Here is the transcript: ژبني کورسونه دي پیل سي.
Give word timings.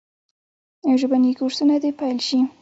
ژبني 0.99 1.31
کورسونه 1.39 1.75
دي 1.83 1.91
پیل 1.99 2.17
سي. 2.27 2.39